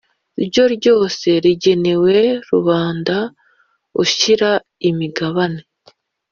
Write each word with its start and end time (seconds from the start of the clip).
ryo 0.45 0.63
ryose 0.75 1.27
rigenewe 1.43 2.15
rubanda 2.49 3.15
Ushyira 4.03 4.49
imigabane 4.89 5.61